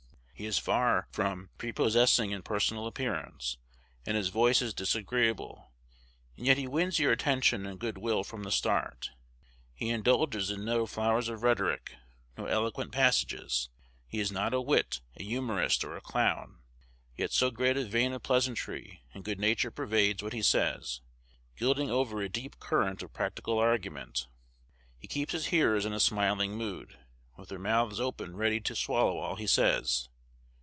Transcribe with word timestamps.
He 0.33 0.47
is 0.47 0.57
far 0.57 1.07
from 1.11 1.51
prepossessing 1.59 2.31
in 2.31 2.41
personal 2.41 2.87
appearance, 2.87 3.59
and 4.07 4.17
his 4.17 4.29
voice 4.29 4.59
is 4.59 4.73
disagreeable; 4.73 5.71
and 6.35 6.47
yet 6.47 6.57
he 6.57 6.67
wins 6.67 6.97
your 6.97 7.11
attention 7.11 7.67
and 7.67 7.77
good 7.79 7.99
will 7.99 8.23
from 8.23 8.41
the 8.41 8.49
start.... 8.49 9.11
He 9.71 9.89
indulges 9.89 10.49
in 10.49 10.65
no 10.65 10.87
flowers 10.87 11.29
of 11.29 11.43
rhetoric, 11.43 11.93
no 12.39 12.47
eloquent 12.47 12.91
passages. 12.91 13.69
He 14.07 14.19
is 14.19 14.31
not 14.31 14.51
a 14.51 14.59
wit, 14.59 15.01
a 15.15 15.21
humorist, 15.23 15.83
or 15.83 15.95
a 15.95 16.01
clown; 16.01 16.63
yet 17.15 17.31
so 17.31 17.51
great 17.51 17.77
a 17.77 17.85
vein 17.85 18.11
of 18.11 18.23
pleasantry 18.23 19.03
and 19.13 19.23
good 19.23 19.37
nature 19.39 19.69
pervades 19.69 20.23
what 20.23 20.33
he 20.33 20.41
says, 20.41 21.01
gilding 21.55 21.91
over 21.91 22.19
a 22.19 22.27
deep 22.29 22.57
current 22.59 23.03
of 23.03 23.13
practical 23.13 23.59
argument, 23.59 24.25
he 24.97 25.07
keeps 25.07 25.33
his 25.33 25.45
hearers 25.53 25.85
in 25.85 25.93
a 25.93 25.99
smiling 25.99 26.57
mood, 26.57 26.97
with 27.37 27.49
their 27.49 27.59
mouths 27.59 27.99
open 27.99 28.35
ready 28.35 28.59
to 28.59 28.75
swallow 28.75 29.19
all 29.19 29.35
he 29.35 29.45
says. 29.45 30.07